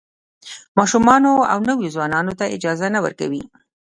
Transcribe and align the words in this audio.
ماشومانو 0.77 1.31
او 1.51 1.59
نویو 1.69 1.93
ځوانانو 1.95 2.31
ته 2.39 2.45
اجازه 2.55 2.87
نه 2.95 2.99
ورکوي. 3.05 3.43